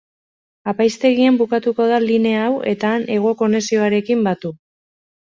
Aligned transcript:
Apaizgaitegian 0.71 1.35
bukatuko 1.41 1.87
da 1.91 1.99
linea 2.05 2.39
hau 2.45 2.55
eta 2.71 2.95
han 2.95 3.05
hego 3.17 3.35
konexioarekin 3.43 4.25
batu. 4.31 4.53